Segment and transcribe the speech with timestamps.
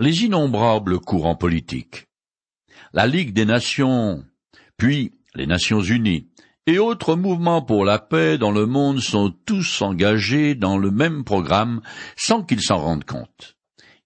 [0.00, 2.06] les innombrables courants politiques,
[2.92, 4.24] la Ligue des Nations,
[4.76, 6.28] puis les Nations Unies,
[6.66, 11.24] et autres mouvements pour la paix dans le monde sont tous engagés dans le même
[11.24, 11.80] programme
[12.16, 13.56] sans qu'ils s'en rendent compte.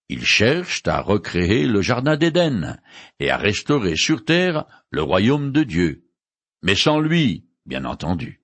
[0.09, 2.79] Ils cherchent à recréer le Jardin d'Éden
[3.21, 6.05] et à restaurer sur terre le royaume de Dieu.
[6.63, 8.41] Mais sans lui, bien entendu.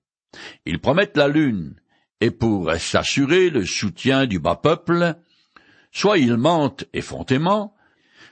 [0.67, 1.77] Ils promettent la lune,
[2.21, 5.17] et pour s'assurer le soutien du bas peuple,
[5.93, 7.75] soit ils mentent effrontément,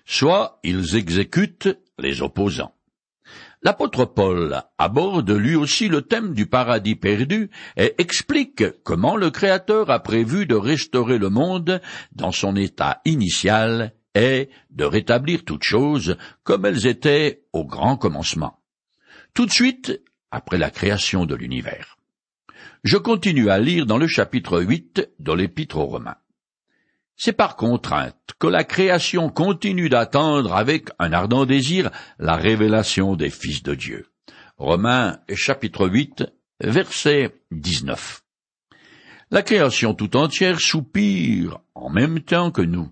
[0.05, 2.77] soit ils exécutent les opposants.
[3.63, 9.91] L'apôtre Paul aborde lui aussi le thème du paradis perdu et explique comment le Créateur
[9.91, 11.81] a prévu de restaurer le monde
[12.13, 18.61] dans son état initial et de rétablir toutes choses comme elles étaient au grand commencement.
[19.35, 20.01] Tout de suite
[20.31, 21.97] après la création de l'univers.
[22.85, 26.17] Je continue à lire dans le chapitre 8 de l'Épître aux Romains.
[27.19, 33.31] C'est par contrainte que la création continue d'attendre avec un ardent désir la révélation des
[33.31, 34.07] fils de Dieu.
[34.59, 36.25] Romains chapitre 8
[36.61, 38.23] verset 19.
[39.31, 42.91] La création tout entière soupire en même temps que nous.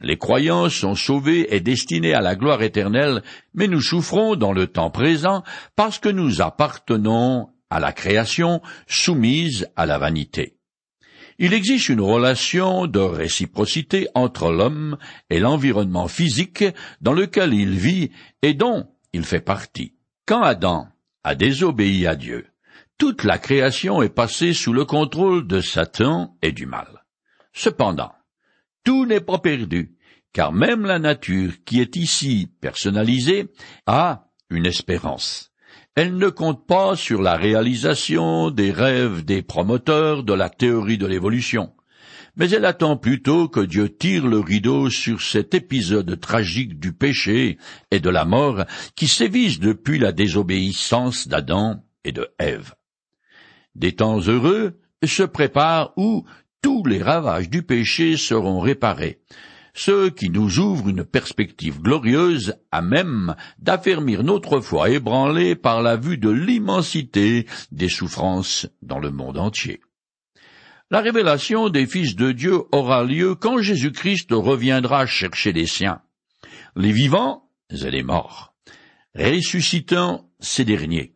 [0.00, 3.22] Les croyants sont sauvés et destinés à la gloire éternelle,
[3.54, 5.42] mais nous souffrons dans le temps présent
[5.74, 10.57] parce que nous appartenons à la création soumise à la vanité.
[11.40, 14.98] Il existe une relation de réciprocité entre l'homme
[15.30, 16.64] et l'environnement physique
[17.00, 18.10] dans lequel il vit
[18.42, 19.94] et dont il fait partie.
[20.26, 20.88] Quand Adam
[21.22, 22.46] a désobéi à Dieu,
[22.98, 27.04] toute la création est passée sous le contrôle de Satan et du mal.
[27.52, 28.12] Cependant,
[28.82, 29.96] tout n'est pas perdu,
[30.32, 33.52] car même la nature qui est ici personnalisée
[33.86, 35.47] a une espérance.
[36.00, 41.08] Elle ne compte pas sur la réalisation des rêves des promoteurs de la théorie de
[41.08, 41.72] l'évolution,
[42.36, 47.58] mais elle attend plutôt que Dieu tire le rideau sur cet épisode tragique du péché
[47.90, 52.74] et de la mort qui sévissent depuis la désobéissance d'Adam et de Ève.
[53.74, 56.24] Des temps heureux se préparent où
[56.62, 59.18] tous les ravages du péché seront réparés,
[59.78, 65.96] ce qui nous ouvre une perspective glorieuse à même d'affermir notre foi ébranlée par la
[65.96, 69.80] vue de l'immensité des souffrances dans le monde entier.
[70.90, 76.00] La révélation des fils de Dieu aura lieu quand Jésus-Christ reviendra chercher les siens,
[76.74, 78.54] les vivants et les morts,
[79.14, 81.12] ressuscitant ces derniers.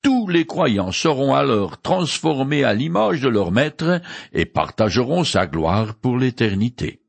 [0.00, 4.00] Tous les croyants seront alors transformés à l'image de leur Maître
[4.32, 6.99] et partageront sa gloire pour l'éternité.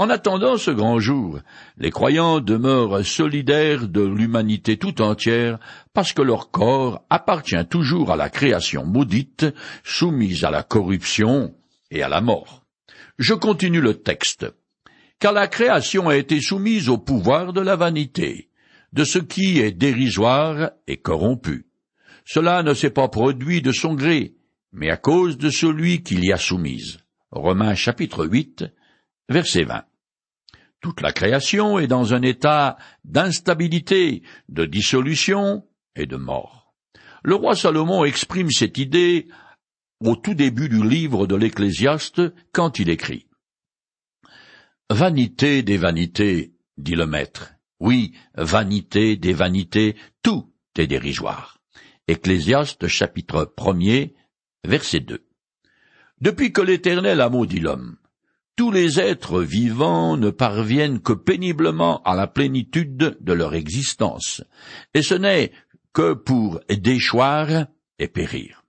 [0.00, 1.40] En attendant ce grand jour,
[1.76, 5.58] les croyants demeurent solidaires de l'humanité tout entière
[5.92, 9.44] parce que leur corps appartient toujours à la création maudite,
[9.82, 11.52] soumise à la corruption
[11.90, 12.64] et à la mort.
[13.18, 14.46] Je continue le texte.
[15.18, 18.50] Car la création a été soumise au pouvoir de la vanité,
[18.92, 21.66] de ce qui est dérisoire et corrompu.
[22.24, 24.36] Cela ne s'est pas produit de son gré,
[24.70, 26.98] mais à cause de celui qui l'y a soumise.
[27.32, 28.64] Romains chapitre 8,
[29.28, 29.87] verset 20.
[30.80, 35.66] Toute la création est dans un état d'instabilité, de dissolution
[35.96, 36.74] et de mort.
[37.24, 39.28] Le roi Salomon exprime cette idée
[40.00, 42.22] au tout début du livre de l'Ecclésiaste
[42.52, 43.26] quand il écrit
[44.90, 47.54] Vanité des vanités, dit le maître.
[47.80, 51.58] Oui, vanité des vanités, tout est dérisoire.
[52.06, 54.06] Ecclésiaste chapitre 1
[54.64, 55.26] verset 2.
[56.20, 57.96] Depuis que l'Éternel a maudit l'homme,
[58.58, 64.42] tous les êtres vivants ne parviennent que péniblement à la plénitude de leur existence,
[64.94, 65.52] et ce n'est
[65.92, 67.66] que pour déchoir
[68.00, 68.64] et périr.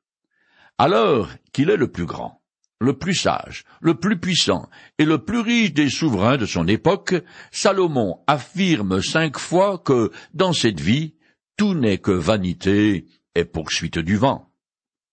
[0.77, 2.39] Alors qu'il est le plus grand,
[2.79, 7.15] le plus sage, le plus puissant et le plus riche des souverains de son époque,
[7.49, 11.15] Salomon affirme cinq fois que, dans cette vie,
[11.57, 14.53] tout n'est que vanité et poursuite du vent.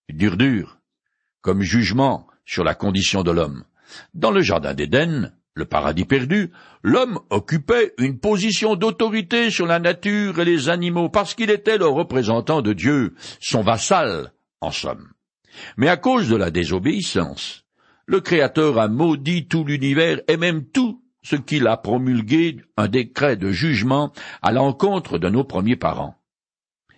[0.07, 0.77] Dur dur,
[1.41, 3.63] comme jugement sur la condition de l'homme,
[4.13, 6.51] dans le jardin d'Éden, le paradis perdu,
[6.83, 11.87] l'homme occupait une position d'autorité sur la nature et les animaux parce qu'il était le
[11.87, 15.09] représentant de Dieu, son vassal, en somme.
[15.75, 17.63] Mais à cause de la désobéissance,
[18.05, 23.35] le Créateur a maudit tout l'univers et même tout ce qu'il a promulgué un décret
[23.35, 24.13] de jugement
[24.43, 26.15] à l'encontre de nos premiers parents.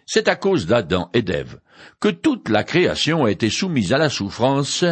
[0.06, 1.62] C'est à cause d'Adam et d'Ève
[2.02, 4.84] que toute la création a été soumise à la souffrance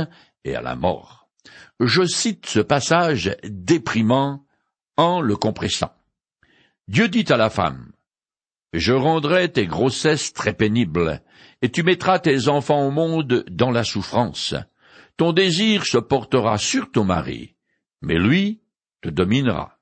[0.46, 1.17] et à la mort
[1.80, 4.44] je cite ce passage déprimant
[4.96, 5.92] en le compressant.
[6.88, 7.92] Dieu dit à la femme,
[8.74, 11.22] Je rendrai tes grossesses très pénibles,
[11.62, 14.56] et tu mettras tes enfants au monde dans la souffrance.
[15.18, 17.56] Ton désir se portera sur ton mari,
[18.02, 18.62] mais lui
[19.02, 19.80] te dominera.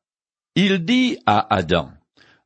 [0.55, 1.91] Il dit à Adam,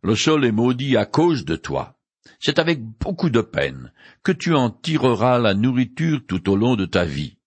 [0.01, 1.97] Le sol est maudit à cause de toi.
[2.39, 3.91] C'est avec beaucoup de peine
[4.23, 7.38] que tu en tireras la nourriture tout au long de ta vie.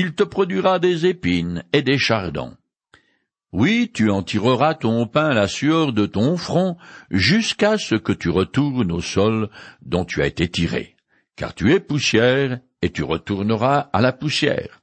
[0.00, 2.56] Il te produira des épines et des chardons.
[3.50, 6.76] Oui, tu en tireras ton pain à la sueur de ton front,
[7.10, 9.50] jusqu'à ce que tu retournes au sol
[9.82, 10.94] dont tu as été tiré.
[11.34, 14.82] Car tu es poussière, et tu retourneras à la poussière.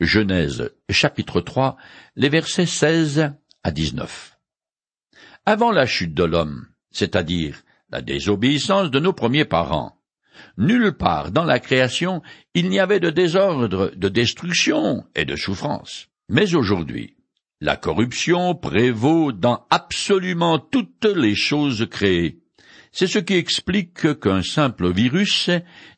[0.00, 1.76] Genèse chapitre 3,
[2.16, 4.36] les versets 16 à 19.
[5.44, 9.95] Avant la chute de l'homme, c'est-à-dire la désobéissance de nos premiers parents,
[10.58, 12.22] nulle part dans la création
[12.54, 16.08] il n'y avait de désordre, de destruction et de souffrance.
[16.28, 17.16] Mais aujourd'hui,
[17.60, 22.40] la corruption prévaut dans absolument toutes les choses créées.
[22.92, 25.50] C'est ce qui explique qu'un simple virus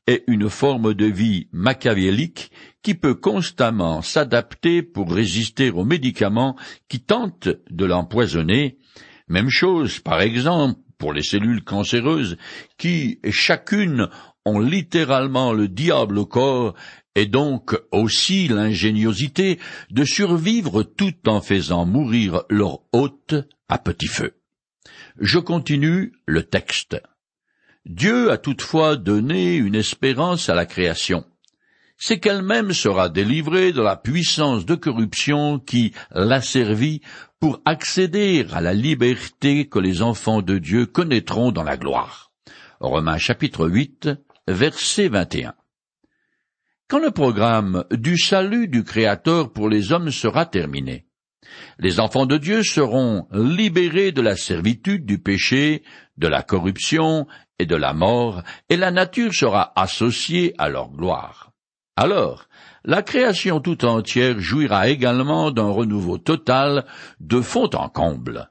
[0.08, 2.50] est une forme de vie machiavélique
[2.82, 6.56] qui peut constamment s'adapter pour résister aux médicaments
[6.88, 8.78] qui tentent de l'empoisonner.
[9.28, 12.36] Même chose, par exemple, pour les cellules cancéreuses
[12.76, 14.08] qui, chacune,
[14.48, 16.74] ont littéralement le diable au corps
[17.14, 19.58] et donc aussi l'ingéniosité
[19.90, 23.34] de survivre tout en faisant mourir leur hôte
[23.68, 24.34] à petit feu.
[25.20, 27.00] Je continue le texte.
[27.84, 31.24] Dieu a toutefois donné une espérance à la création.
[31.96, 37.00] C'est qu'elle-même sera délivrée de la puissance de corruption qui l'a servie
[37.40, 42.30] pour accéder à la liberté que les enfants de Dieu connaîtront dans la gloire.
[42.78, 44.10] Romains chapitre 8,
[44.48, 45.54] verset 21.
[46.88, 51.06] Quand le programme du salut du Créateur pour les hommes sera terminé,
[51.78, 55.82] les enfants de Dieu seront libérés de la servitude du péché,
[56.16, 57.26] de la corruption
[57.58, 61.52] et de la mort, et la nature sera associée à leur gloire.
[61.96, 62.48] Alors,
[62.84, 66.86] la création tout entière jouira également d'un renouveau total
[67.20, 68.50] de fond en comble.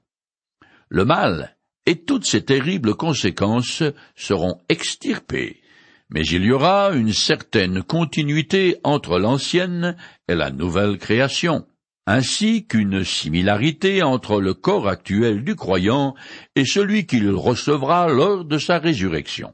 [0.90, 1.58] Le mal
[1.88, 3.82] et toutes ses terribles conséquences
[4.16, 5.62] seront extirpées
[6.10, 11.68] mais il y aura une certaine continuité entre l'ancienne et la nouvelle création,
[12.06, 16.16] ainsi qu'une similarité entre le corps actuel du croyant
[16.56, 19.54] et celui qu'il recevra lors de sa résurrection.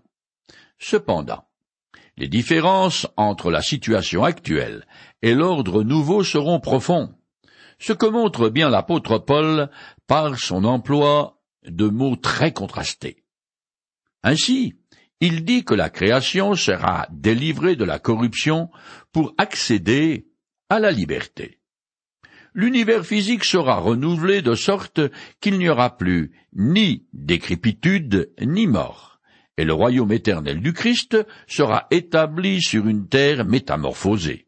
[0.77, 1.45] Cependant,
[2.17, 4.85] les différences entre la situation actuelle
[5.23, 7.15] et l'ordre nouveau seront profonds,
[7.79, 9.69] ce que montre bien l'apôtre Paul
[10.05, 13.23] par son emploi de mots très contrastés.
[14.21, 14.75] Ainsi,
[15.25, 18.69] il dit que la création sera délivrée de la corruption
[19.13, 20.27] pour accéder
[20.67, 21.61] à la liberté.
[22.53, 24.99] L'univers physique sera renouvelé de sorte
[25.39, 29.21] qu'il n'y aura plus ni décrépitude ni mort,
[29.55, 31.17] et le royaume éternel du Christ
[31.47, 34.47] sera établi sur une terre métamorphosée.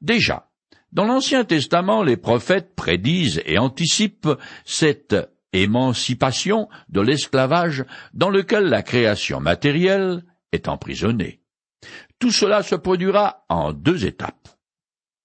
[0.00, 0.48] Déjà,
[0.90, 5.14] dans l'Ancien Testament, les prophètes prédisent et anticipent cette
[5.52, 7.84] émancipation de l'esclavage
[8.14, 11.40] dans lequel la création matérielle est emprisonnée.
[12.18, 14.48] Tout cela se produira en deux étapes.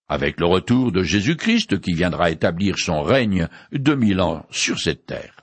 [0.08, 5.06] Avec le retour de Jésus-Christ qui viendra établir son règne de mille ans sur cette
[5.06, 5.38] terre,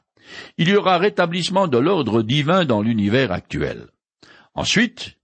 [0.59, 3.89] il y aura rétablissement de l'ordre divin dans l'univers actuel.
[4.55, 5.19] Ensuite,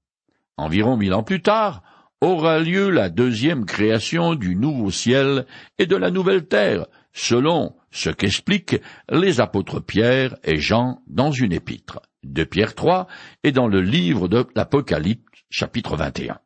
[0.56, 1.82] environ mille ans plus tard,
[2.20, 5.46] aura lieu la deuxième création du nouveau ciel
[5.78, 11.52] et de la nouvelle terre, selon ce qu'expliquent les apôtres Pierre et Jean dans une
[11.52, 13.06] épître, de Pierre 3
[13.42, 16.38] et dans le livre de l'Apocalypse chapitre 21.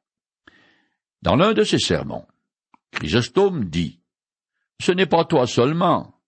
[1.23, 2.27] Dans l'un de ses sermons,
[2.93, 4.01] Chrysostome dit,
[4.81, 6.21] Ce n'est pas toi seulement,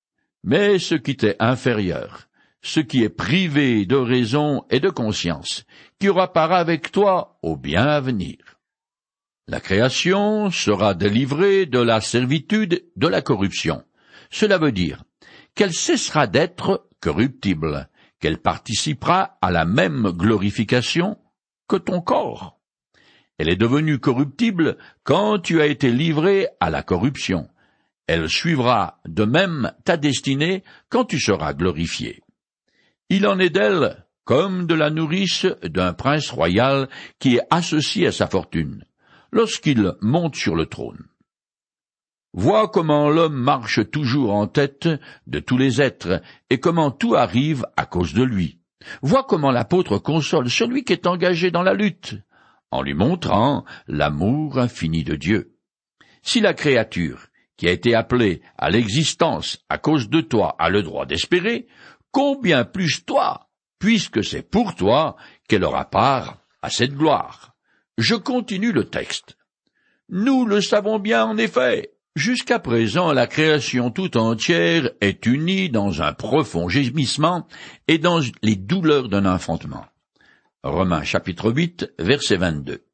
[0.42, 2.28] mais ce qui t'est inférieur,
[2.60, 5.64] ce qui est privé de raison et de conscience,
[6.00, 8.38] qui aura part avec toi au bien à venir.
[9.46, 13.84] La création sera délivrée de la servitude de la corruption.
[14.30, 15.04] Cela veut dire
[15.54, 17.88] qu'elle cessera d'être corruptible,
[18.20, 21.18] qu'elle participera à la même glorification
[21.68, 22.58] que ton corps.
[23.38, 27.48] Elle est devenue corruptible quand tu as été livré à la corruption.
[28.06, 32.22] Elle suivra de même ta destinée quand tu seras glorifié.
[33.08, 38.12] Il en est d'elle comme de la nourrice d'un prince royal qui est associé à
[38.12, 38.84] sa fortune,
[39.32, 41.04] lorsqu'il monte sur le trône.
[42.34, 44.88] Vois comment l'homme marche toujours en tête
[45.26, 48.58] de tous les êtres, et comment tout arrive à cause de lui.
[49.02, 52.16] Vois comment l'apôtre console celui qui est engagé dans la lutte,
[52.70, 55.56] en lui montrant l'amour infini de Dieu.
[56.22, 60.82] Si la créature, qui a été appelée à l'existence à cause de toi, a le
[60.82, 61.66] droit d'espérer,
[62.12, 63.48] combien plus toi,
[63.78, 65.16] puisque c'est pour toi
[65.48, 67.54] qu'elle aura part à cette gloire.
[67.98, 69.36] Je continue le texte.
[70.08, 76.02] Nous le savons bien en effet, Jusqu'à présent, la création tout entière est unie dans
[76.02, 77.46] un profond gémissement
[77.88, 79.86] et dans les douleurs d'un enfantement.
[80.62, 82.84] Romains chapitre 8, verset 22.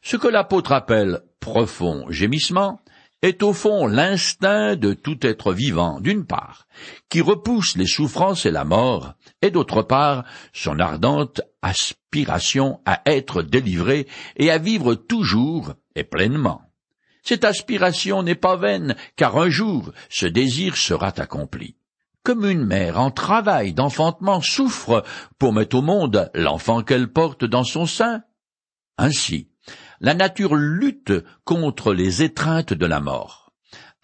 [0.00, 2.80] Ce que l'apôtre appelle profond gémissement
[3.20, 6.68] est au fond l'instinct de tout être vivant, d'une part,
[7.08, 13.42] qui repousse les souffrances et la mort, et d'autre part, son ardente aspiration à être
[13.42, 16.65] délivré et à vivre toujours et pleinement.
[17.26, 21.74] Cette aspiration n'est pas vaine, car un jour ce désir sera accompli.
[22.22, 25.02] Comme une mère en travail d'enfantement souffre
[25.36, 28.22] pour mettre au monde l'enfant qu'elle porte dans son sein.
[28.96, 29.50] Ainsi,
[30.00, 33.52] la nature lutte contre les étreintes de la mort,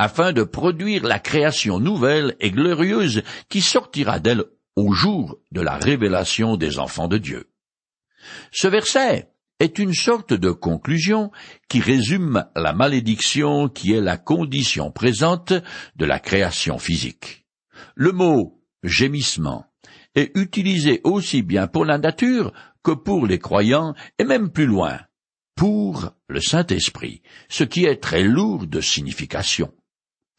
[0.00, 5.76] afin de produire la création nouvelle et glorieuse qui sortira d'elle au jour de la
[5.76, 7.52] révélation des enfants de Dieu.
[8.50, 9.31] Ce verset
[9.62, 11.30] est une sorte de conclusion
[11.68, 15.52] qui résume la malédiction qui est la condition présente
[15.94, 17.46] de la création physique.
[17.94, 19.66] Le mot gémissement
[20.16, 22.52] est utilisé aussi bien pour la nature
[22.82, 24.98] que pour les croyants et même plus loin,
[25.54, 29.72] pour le Saint-Esprit, ce qui est très lourd de signification.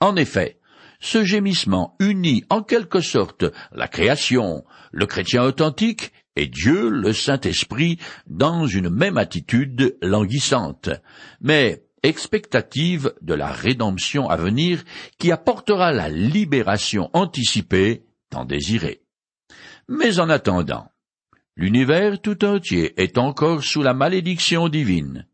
[0.01, 0.59] En effet,
[0.99, 7.99] ce gémissement unit en quelque sorte la création, le chrétien authentique et Dieu le Saint-Esprit
[8.27, 10.89] dans une même attitude languissante,
[11.41, 14.83] mais expectative de la rédemption à venir
[15.17, 19.01] qui apportera la libération anticipée tant désirée.
[19.87, 20.89] Mais en attendant,
[21.55, 25.27] l'univers tout entier est encore sous la malédiction divine,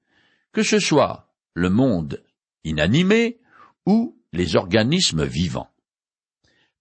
[0.52, 2.24] que ce soit le monde
[2.64, 3.40] inanimé
[3.86, 5.72] ou les organismes vivants.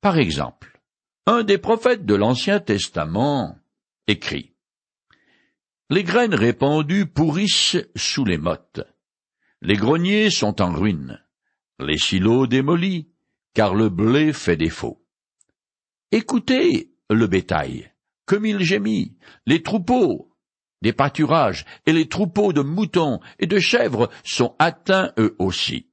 [0.01, 0.81] Par exemple,
[1.27, 3.59] un des prophètes de l'Ancien Testament
[4.09, 4.55] écrit
[5.91, 8.81] Les graines répandues pourrissent sous les mottes.
[9.61, 11.23] Les greniers sont en ruine.
[11.79, 13.09] Les silos démolis,
[13.55, 15.05] car le blé fait défaut.
[16.11, 17.93] Écoutez le bétail,
[18.25, 20.35] comme il gémit, les troupeaux,
[20.83, 25.91] des pâturages et les troupeaux de moutons et de chèvres sont atteints eux aussi.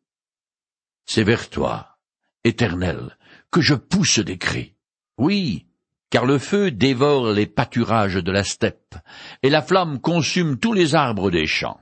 [1.05, 1.99] C'est vers toi,
[2.43, 3.17] éternel,
[3.51, 4.75] que je pousse des cris.
[5.17, 5.67] Oui,
[6.09, 8.95] car le feu dévore les pâturages de la steppe,
[9.43, 11.79] et la flamme consume tous les arbres des champs.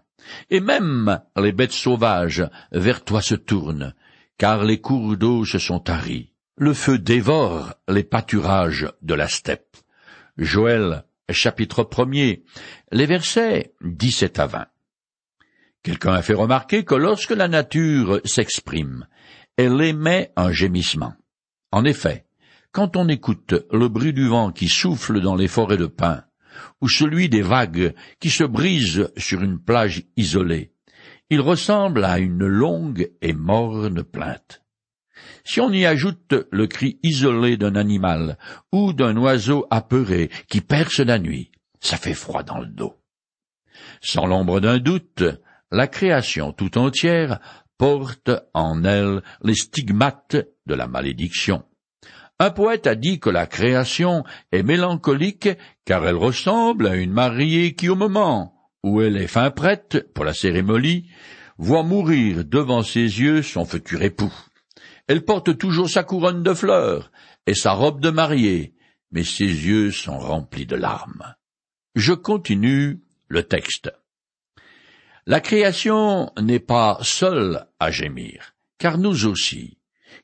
[0.50, 3.94] Et même les bêtes sauvages vers toi se tournent,
[4.38, 6.32] car les cours d'eau se sont taris.
[6.56, 9.78] Le feu dévore les pâturages de la steppe.
[10.38, 12.36] Joël, chapitre 1
[12.92, 14.68] les versets 17 à 20.
[15.84, 19.06] Quelqu'un a fait remarquer que lorsque la nature s'exprime,
[19.58, 21.14] elle émet un gémissement.
[21.72, 22.26] En effet,
[22.74, 26.24] quand on écoute le bruit du vent qui souffle dans les forêts de pins,
[26.82, 30.74] ou celui des vagues qui se brisent sur une plage isolée,
[31.30, 34.64] il ressemble à une longue et morne plainte.
[35.46, 38.38] Si on y ajoute le cri isolé d'un animal
[38.72, 42.96] ou d'un oiseau apeuré qui perce la nuit, ça fait froid dans le dos.
[44.02, 45.24] Sans l'ombre d'un doute,
[45.72, 47.40] la création tout entière
[47.78, 51.64] porte en elle les stigmates de la malédiction.
[52.44, 55.48] Un poète a dit que la création est mélancolique
[55.86, 60.26] car elle ressemble à une mariée qui, au moment où elle est fin prête pour
[60.26, 61.10] la cérémonie,
[61.58, 64.34] voit mourir devant ses yeux son futur époux.
[65.08, 67.14] Elle porte toujours sa couronne de fleurs
[67.48, 68.74] et sa robe de mariée,
[69.14, 71.36] mais ses yeux sont remplis de larmes.
[71.96, 73.90] Je continue le texte.
[75.26, 79.78] La création n'est pas seule à gémir, car nous aussi,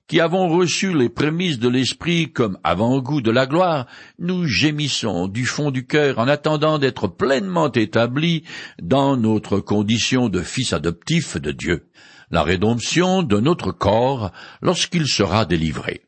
[0.09, 3.85] qui avons reçu les prémices de l'Esprit comme avant-goût de la gloire,
[4.17, 8.43] nous gémissons du fond du cœur en attendant d'être pleinement établis
[8.81, 11.89] dans notre condition de fils adoptifs de Dieu,
[12.31, 14.31] la rédemption de notre corps
[14.63, 16.01] lorsqu'il sera délivré.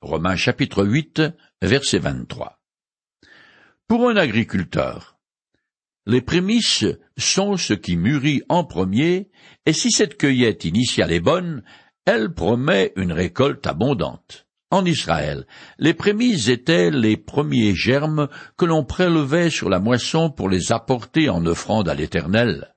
[0.00, 1.22] Romains chapitre 8,
[1.62, 2.58] verset 23.
[3.86, 5.18] Pour un agriculteur,
[6.04, 6.84] les prémices
[7.16, 9.30] sont ce qui mûrit en premier,
[9.66, 11.62] et si cette cueillette initiale est bonne,
[12.06, 14.46] elle promet une récolte abondante.
[14.70, 15.46] En Israël,
[15.78, 21.28] les prémices étaient les premiers germes que l'on prélevait sur la moisson pour les apporter
[21.28, 22.74] en offrande à l'Éternel.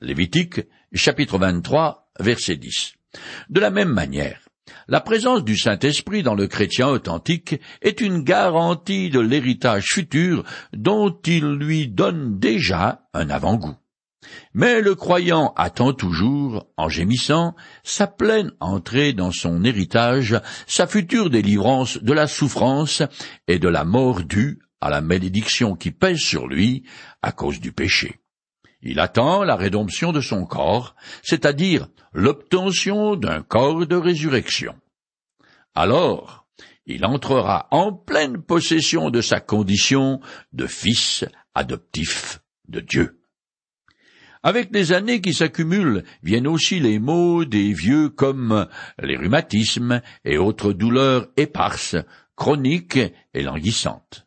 [0.00, 0.60] Lévitique,
[0.92, 2.94] chapitre 23, verset 10.
[3.48, 4.40] De la même manière,
[4.88, 11.16] la présence du Saint-Esprit dans le chrétien authentique est une garantie de l'héritage futur dont
[11.26, 13.76] il lui donne déjà un avant-goût.
[14.52, 21.30] Mais le croyant attend toujours, en gémissant, sa pleine entrée dans son héritage, sa future
[21.30, 23.02] délivrance de la souffrance
[23.48, 26.84] et de la mort due à la malédiction qui pèse sur lui
[27.22, 28.20] à cause du péché.
[28.82, 34.74] Il attend la rédemption de son corps, c'est-à-dire l'obtention d'un corps de résurrection.
[35.74, 36.46] Alors,
[36.86, 40.20] il entrera en pleine possession de sa condition
[40.52, 43.23] de fils adoptif de Dieu.
[44.46, 48.68] Avec les années qui s'accumulent viennent aussi les maux des vieux comme
[49.02, 51.96] les rhumatismes et autres douleurs éparses,
[52.36, 53.00] chroniques
[53.32, 54.26] et languissantes.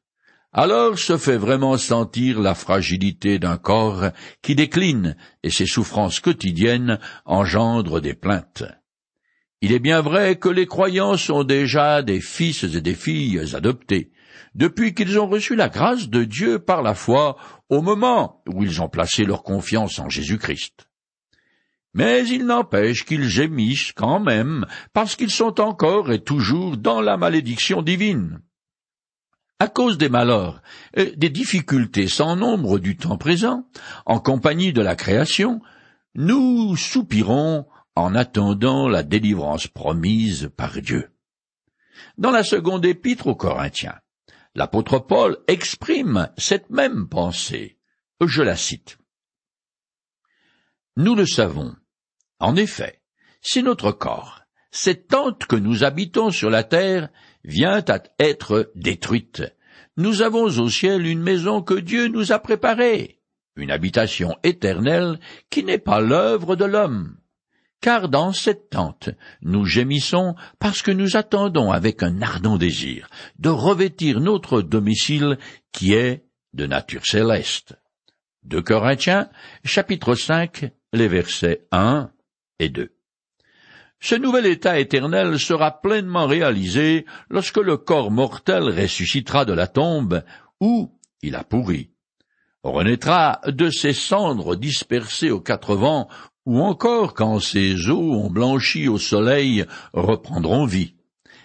[0.52, 4.06] Alors se fait vraiment sentir la fragilité d'un corps
[4.42, 8.64] qui décline et ses souffrances quotidiennes engendrent des plaintes.
[9.62, 14.10] Il est bien vrai que les croyants sont déjà des fils et des filles adoptés,
[14.58, 17.38] depuis qu'ils ont reçu la grâce de Dieu par la foi
[17.70, 20.88] au moment où ils ont placé leur confiance en Jésus-Christ.
[21.94, 27.18] Mais il n'empêche qu'ils gémissent quand même, parce qu'ils sont encore et toujours dans la
[27.18, 28.40] malédiction divine.
[29.60, 30.62] À cause des malheurs
[30.96, 33.68] et des difficultés sans nombre du temps présent,
[34.06, 35.62] en compagnie de la création,
[36.16, 41.10] nous soupirons en attendant la délivrance promise par Dieu.
[42.18, 43.96] Dans la seconde épître aux Corinthiens,
[44.58, 47.78] L'apôtre Paul exprime cette même pensée.
[48.20, 48.98] Je la cite.
[50.96, 51.76] Nous le savons.
[52.40, 53.04] En effet,
[53.40, 57.10] si notre corps, cette tente que nous habitons sur la terre,
[57.44, 59.44] vient à être détruite,
[59.96, 63.22] nous avons au ciel une maison que Dieu nous a préparée,
[63.58, 65.20] une habitation éternelle
[65.52, 67.16] qui n'est pas l'œuvre de l'homme
[67.82, 69.10] car dans cette tente
[69.42, 75.38] nous gémissons parce que nous attendons avec un ardent désir de revêtir notre domicile
[75.72, 77.76] qui est de nature céleste.
[78.44, 79.30] De Corinthiens,
[79.64, 82.10] chapitre 5, les versets 1
[82.60, 82.94] et 2.
[84.00, 90.24] Ce nouvel état éternel sera pleinement réalisé lorsque le corps mortel ressuscitera de la tombe
[90.62, 90.92] où
[91.22, 91.92] il a pourri,
[92.64, 96.08] renaîtra de ses cendres dispersées aux quatre vents
[96.48, 100.94] ou encore quand ces eaux ont blanchi au soleil reprendront vie.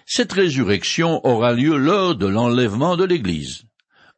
[0.05, 3.65] Cette résurrection aura lieu lors de l'enlèvement de l'Église.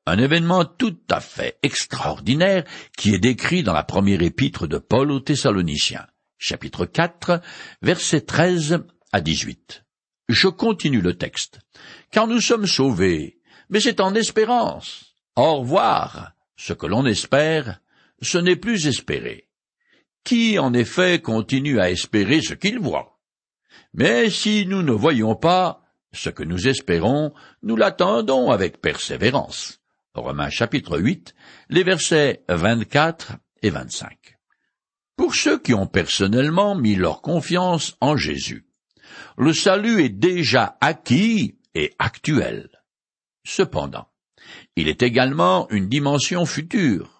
[0.05, 5.09] Un événement tout à fait extraordinaire qui est décrit dans la première épître de Paul
[5.09, 6.05] aux Thessaloniciens,
[6.37, 7.41] chapitre 4,
[7.81, 9.85] versets 13 à 18.
[10.29, 11.61] Je continue le texte.
[12.11, 13.39] Car nous sommes sauvés,
[13.71, 15.15] mais c'est en espérance.
[15.35, 16.33] Au revoir.
[16.57, 17.81] Ce que l'on espère,
[18.21, 19.44] ce n'est plus espéré
[20.25, 23.19] qui en effet continue à espérer ce qu'il voit.
[23.93, 27.33] Mais si nous ne voyons pas ce que nous espérons,
[27.63, 29.79] nous l'attendons avec persévérance.
[30.13, 31.33] Romains chapitre 8,
[31.69, 34.37] les versets 24 et 25.
[35.15, 38.65] Pour ceux qui ont personnellement mis leur confiance en Jésus,
[39.37, 42.69] le salut est déjà acquis et actuel.
[43.45, 44.07] Cependant,
[44.75, 47.14] il est également une dimension future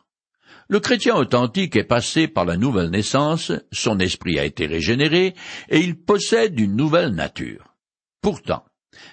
[0.68, 5.36] le chrétien authentique est passé par la nouvelle naissance, son esprit a été régénéré,
[5.70, 7.76] et il possède une nouvelle nature.
[8.22, 8.66] Pourtant,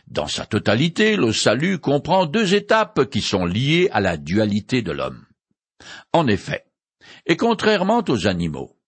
[0.06, 4.92] dans sa totalité, le salut comprend deux étapes qui sont liées à la dualité de
[4.92, 5.26] l'homme.
[6.12, 6.64] En effet,
[7.26, 8.78] et contrairement aux animaux,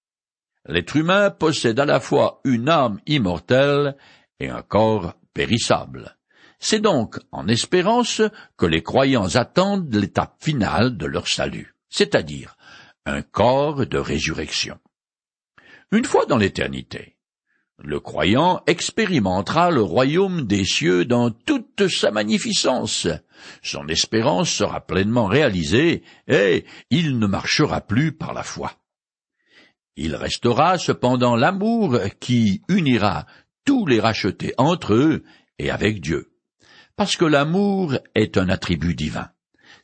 [0.67, 3.97] l'être humain possède à la fois une âme immortelle
[4.41, 6.17] et un corps périssable.
[6.61, 8.23] C'est donc en espérance
[8.57, 12.57] que les croyants attendent l'étape finale de leur salut c'est-à-dire
[13.07, 14.79] un corps de résurrection.
[15.93, 17.17] Une fois dans l'éternité,
[17.79, 23.07] le croyant expérimentera le royaume des cieux dans toute sa magnificence.
[23.63, 28.73] Son espérance sera pleinement réalisée et il ne marchera plus par la foi.
[29.95, 33.25] Il restera cependant l'amour qui unira
[33.65, 35.23] tous les rachetés entre eux
[35.61, 36.33] et avec Dieu.
[36.97, 39.31] Parce que l'amour est un attribut divin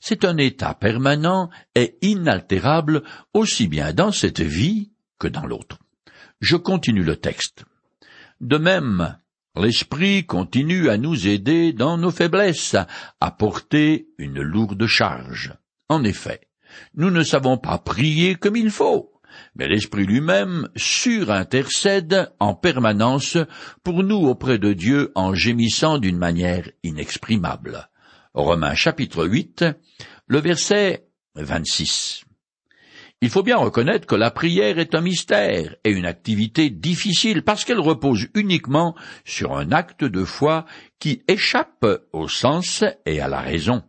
[0.01, 3.03] c'est un état permanent et inaltérable
[3.35, 5.79] aussi bien dans cette vie que dans l'autre.
[6.41, 7.65] Je continue le texte.
[8.41, 9.19] De même,
[9.55, 12.77] l'Esprit continue à nous aider dans nos faiblesses,
[13.21, 15.55] à porter une lourde charge.
[15.91, 16.41] En effet,
[16.95, 19.13] nous ne savons pas prier comme il faut,
[19.55, 23.37] mais l'Esprit lui-même surintercède en permanence
[23.85, 27.90] pour nous auprès de Dieu en gémissant d'une manière inexprimable.
[28.35, 29.65] Romains chapitre 8,
[30.29, 32.23] le verset 26.
[33.21, 37.65] Il faut bien reconnaître que la prière est un mystère et une activité difficile parce
[37.65, 40.65] qu'elle repose uniquement sur un acte de foi
[41.01, 43.83] qui échappe au sens et à la raison.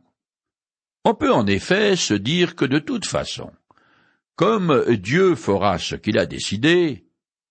[1.06, 3.52] On peut en effet se dire que de toute façon,
[4.36, 7.06] comme Dieu fera ce qu'il a décidé,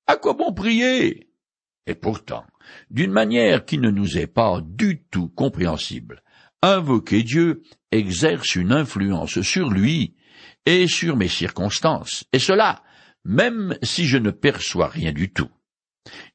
[0.08, 1.30] à quoi bon prier?
[1.86, 2.44] Et pourtant,
[2.90, 6.24] d'une manière qui ne nous est pas du tout compréhensible,
[6.62, 10.14] invoquer Dieu exerce une influence sur lui
[10.66, 12.82] et sur mes circonstances, et cela
[13.24, 15.50] même si je ne perçois rien du tout.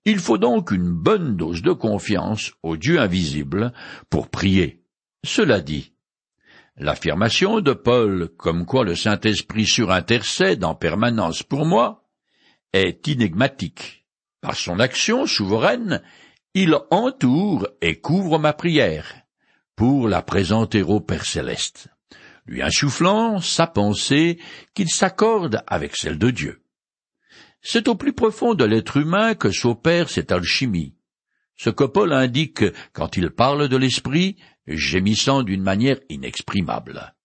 [0.06, 3.74] Il faut donc une bonne dose de confiance au Dieu invisible
[4.10, 4.84] pour prier.
[5.26, 5.94] Cela dit,
[6.78, 12.04] l'affirmation de Paul comme quoi le Saint-Esprit surintercède en permanence pour moi
[12.74, 14.06] est énigmatique.
[14.42, 16.04] Par son action souveraine,
[16.54, 19.25] il entoure et couvre ma prière
[19.76, 21.90] pour la présenter au Père céleste,
[22.46, 24.40] lui insufflant sa pensée
[24.74, 26.62] qu'il s'accorde avec celle de Dieu.
[27.62, 30.96] C'est au plus profond de l'être humain que s'opère cette alchimie.
[31.58, 37.16] Ce que Paul indique quand il parle de l'esprit, gémissant d'une manière inexprimable.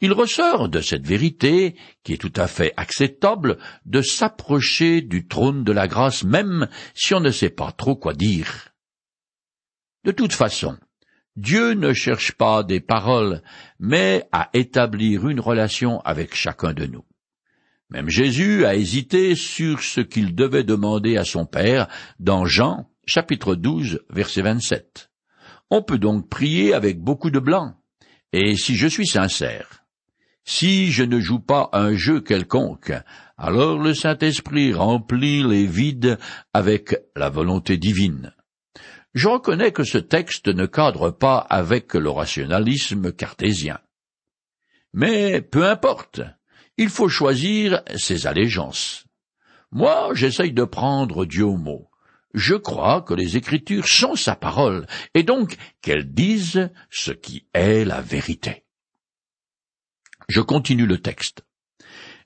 [0.00, 5.64] Il ressort de cette vérité, qui est tout à fait acceptable, de s'approcher du trône
[5.64, 8.70] de la grâce même si on ne sait pas trop quoi dire.
[10.04, 10.76] De toute façon,
[11.36, 13.42] Dieu ne cherche pas des paroles,
[13.78, 17.04] mais à établir une relation avec chacun de nous.
[17.88, 23.54] Même Jésus a hésité sur ce qu'il devait demander à son Père dans Jean chapitre
[23.54, 25.10] 12 verset 27.
[25.70, 27.74] On peut donc prier avec beaucoup de blanc.
[28.32, 29.84] Et si je suis sincère,
[30.44, 32.92] si je ne joue pas un jeu quelconque,
[33.36, 36.18] alors le Saint-Esprit remplit les vides
[36.52, 38.34] avec la volonté divine.
[39.14, 43.78] Je reconnais que ce texte ne cadre pas avec le rationalisme cartésien.
[44.94, 46.20] Mais peu importe,
[46.76, 49.06] il faut choisir ses allégeances.
[49.70, 51.90] Moi, j'essaye de prendre Dieu au mot.
[52.34, 57.84] Je crois que les Écritures sont sa parole, et donc qu'elles disent ce qui est
[57.84, 58.64] la vérité.
[60.28, 61.42] Je continue le texte.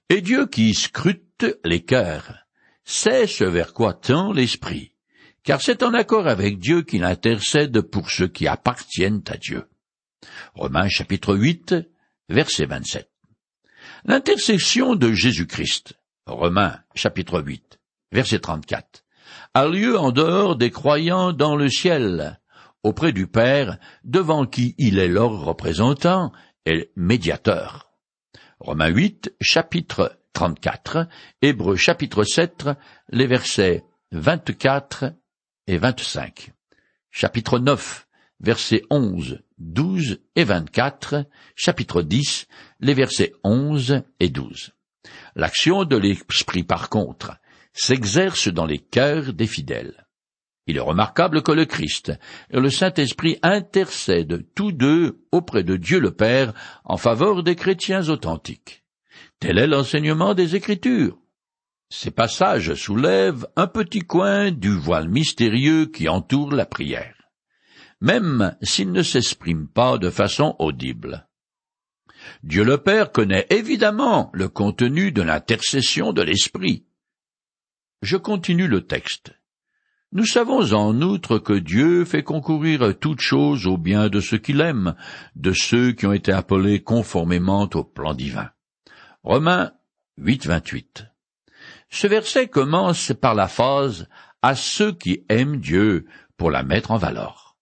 [0.08, 2.46] Et Dieu qui scrute les cœurs
[2.84, 4.92] sait ce vers quoi tend l'esprit,
[5.46, 9.68] car c'est en accord avec Dieu qu'il intercède pour ceux qui appartiennent à Dieu.
[10.54, 11.76] Romains chapitre 8,
[12.28, 13.08] verset 27.
[14.06, 15.94] L'intercession de Jésus-Christ,
[16.26, 17.78] Romains chapitre 8,
[18.10, 19.04] verset 34,
[19.54, 22.40] a lieu en dehors des croyants dans le ciel,
[22.82, 26.32] auprès du Père, devant qui il est leur représentant
[26.64, 27.92] et médiateur.
[28.58, 31.06] Romains 8, chapitre 34,
[31.40, 32.70] Hébreux chapitre 7,
[33.10, 35.12] les versets 24
[35.66, 36.52] et 25.
[37.10, 38.06] Chapitre 9,
[38.40, 41.24] versets 11, 12 et 24,
[41.54, 42.46] chapitre 10,
[42.80, 44.72] les versets 11 et 12.
[45.34, 47.36] L'action de l'Esprit, par contre,
[47.72, 50.06] s'exerce dans les cœurs des fidèles.
[50.66, 52.12] Il est remarquable que le Christ
[52.50, 56.52] et le Saint-Esprit intercèdent tous deux auprès de Dieu le Père
[56.84, 58.82] en faveur des chrétiens authentiques.
[59.38, 61.18] Tel est l'enseignement des Écritures.
[61.88, 67.16] Ces passages soulèvent un petit coin du voile mystérieux qui entoure la prière
[68.00, 71.26] même s'il ne s'exprime pas de façon audible.
[72.42, 76.84] Dieu le Père connaît évidemment le contenu de l'intercession de l'Esprit.
[78.02, 79.32] Je continue le texte.
[80.12, 84.60] Nous savons en outre que Dieu fait concourir toutes choses au bien de ceux qu'il
[84.60, 84.94] aime,
[85.34, 88.50] de ceux qui ont été appelés conformément au plan divin.
[89.22, 89.72] Romains
[90.18, 91.06] 8, 28.
[91.96, 94.06] Ce verset commence par la phrase
[94.42, 96.04] à ceux qui aiment Dieu
[96.36, 97.56] pour la mettre en valeur.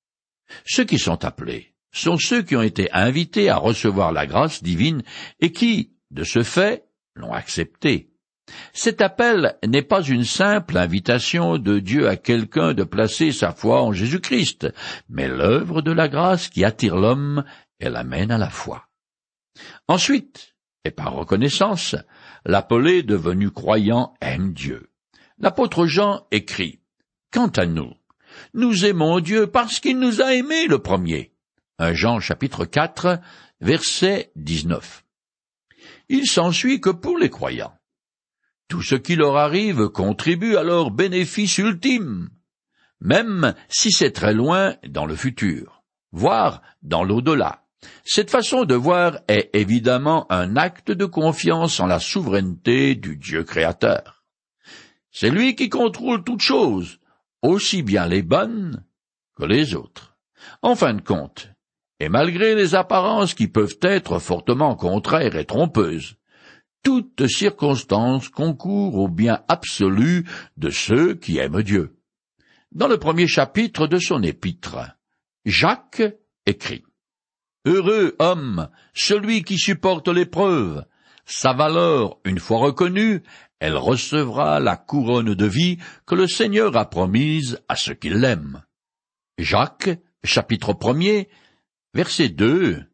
[0.66, 5.04] Ceux qui sont appelés sont ceux qui ont été invités à recevoir la grâce divine
[5.38, 8.10] et qui, de ce fait, l'ont accepté.
[8.72, 13.84] Cet appel n'est pas une simple invitation de Dieu à quelqu'un de placer sa foi
[13.84, 14.66] en Jésus-Christ,
[15.08, 17.44] mais l'œuvre de la grâce qui attire l'homme
[17.78, 18.88] et l'amène à la foi.
[19.86, 21.94] Ensuite, et par reconnaissance,
[22.44, 24.90] l'appelé devenu croyant aime Dieu.
[25.38, 26.80] L'apôtre Jean écrit,
[27.32, 27.92] Quant à nous,
[28.52, 31.32] nous aimons Dieu parce qu'il nous a aimés le premier.
[31.78, 33.20] Un Jean chapitre 4,
[33.60, 35.04] verset 19.
[36.08, 37.76] Il s'ensuit que pour les croyants,
[38.68, 42.30] tout ce qui leur arrive contribue à leur bénéfice ultime,
[43.00, 47.63] même si c'est très loin dans le futur, voire dans l'au-delà.
[48.04, 53.44] Cette façon de voir est évidemment un acte de confiance en la souveraineté du Dieu
[53.44, 54.24] créateur.
[55.10, 56.98] C'est lui qui contrôle toutes choses,
[57.42, 58.84] aussi bien les bonnes
[59.36, 60.16] que les autres.
[60.62, 61.50] En fin de compte,
[62.00, 66.16] et malgré les apparences qui peuvent être fortement contraires et trompeuses,
[66.82, 71.96] toute circonstance concourt au bien absolu de ceux qui aiment Dieu.
[72.72, 74.76] Dans le premier chapitre de son épître,
[75.44, 76.02] Jacques
[76.44, 76.84] écrit
[77.66, 80.84] Heureux homme, celui qui supporte l'épreuve,
[81.24, 83.22] sa valeur, une fois reconnue,
[83.58, 88.62] elle recevra la couronne de vie que le Seigneur a promise à ceux qui l'aiment.
[89.38, 91.24] Jacques, chapitre 1
[91.94, 92.84] versets 2,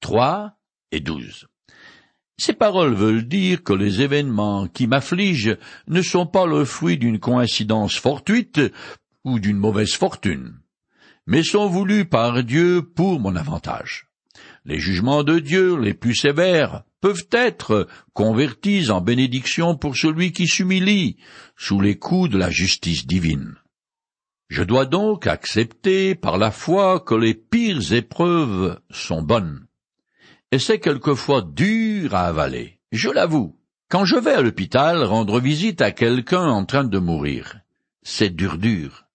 [0.00, 0.56] 3
[0.92, 1.48] et 12.
[2.38, 5.58] Ces paroles veulent dire que les événements qui m'affligent
[5.88, 8.60] ne sont pas le fruit d'une coïncidence fortuite
[9.24, 10.60] ou d'une mauvaise fortune,
[11.26, 14.11] mais sont voulus par Dieu pour mon avantage.
[14.64, 20.46] Les jugements de Dieu les plus sévères peuvent être convertis en bénédiction pour celui qui
[20.46, 21.16] s'humilie
[21.56, 23.56] sous les coups de la justice divine.
[24.48, 29.66] Je dois donc accepter par la foi que les pires épreuves sont bonnes.
[30.52, 33.56] Et c'est quelquefois dur à avaler, je l'avoue.
[33.88, 37.60] Quand je vais à l'hôpital rendre visite à quelqu'un en train de mourir,
[38.02, 39.06] c'est dur dur.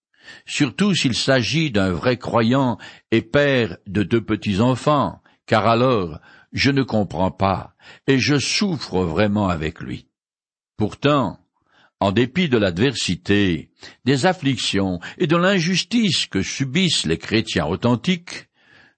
[0.46, 2.78] Surtout s'il s'agit d'un vrai croyant
[3.12, 6.20] et père de deux petits-enfants, car alors
[6.54, 7.74] je ne comprends pas,
[8.06, 10.08] et je souffre vraiment avec lui.
[10.78, 11.40] Pourtant,
[12.00, 13.72] en dépit de l'adversité,
[14.06, 18.48] des afflictions et de l'injustice que subissent les chrétiens authentiques,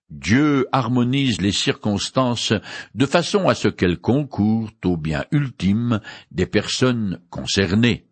[0.09, 2.53] Dieu harmonise les circonstances
[2.95, 8.07] de façon à ce qu'elles concourent au bien ultime des personnes concernées.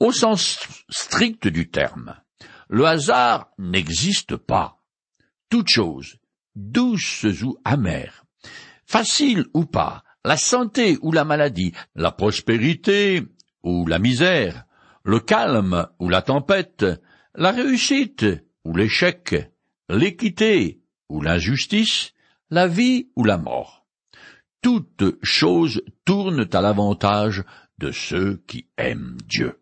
[0.00, 2.16] Au sens strict du terme,
[2.68, 4.82] le hasard n'existe pas.
[5.48, 6.18] Toute chose,
[6.56, 8.24] douce ou amère,
[8.86, 13.22] facile ou pas, la santé ou la maladie, la prospérité
[13.62, 14.64] ou la misère,
[15.04, 16.84] le calme ou la tempête,
[17.34, 18.26] la réussite
[18.64, 19.36] ou l'échec,
[19.88, 22.12] l'équité ou l'injustice,
[22.50, 23.86] la vie ou la mort.
[24.62, 27.44] Toutes choses tournent à l'avantage
[27.78, 29.60] de ceux qui aiment Dieu.